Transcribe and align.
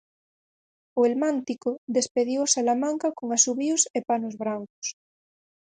O 0.99 1.01
Helmántico 1.07 1.69
despediu 1.97 2.39
o 2.43 2.51
Salamanca 2.55 3.07
con 3.17 3.27
asubíos 3.37 3.81
e 3.97 3.99
panos 4.09 4.33
brancos. 4.43 4.87